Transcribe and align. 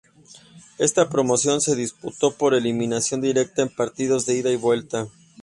Esta 0.79 1.11
promoción 1.11 1.61
se 1.61 1.75
disputó 1.75 2.33
por 2.35 2.55
eliminación 2.55 3.21
directa 3.21 3.61
en 3.61 3.69
partidos 3.69 4.25
de 4.25 4.33
ida 4.35 4.49
y 4.49 4.55
vuelta. 4.55 5.07